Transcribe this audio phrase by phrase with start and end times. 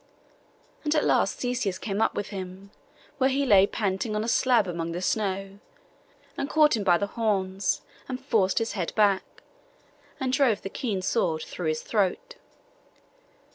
[0.81, 2.71] [Picture: Theseus and Minotaur] And at last Theseus came up with him,
[3.19, 5.59] where he lay panting on a slab among the snow,
[6.35, 9.43] and caught him by the horns, and forced his head back,
[10.19, 12.37] and drove the keen sword through his throat.